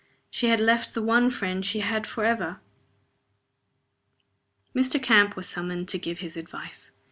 She 0.31 0.47
had 0.47 0.59
left 0.59 0.95
the 0.95 1.01
one 1.03 1.29
friend 1.29 1.63
she 1.63 1.81
had 1.81 2.07
forever!) 2.07 2.59
Mr. 4.75 4.99
Camp 4.99 5.35
was 5.35 5.47
summoned 5.47 5.89
to 5.89 5.99
give 5.99 6.17
his 6.17 6.35
advice. 6.35 6.89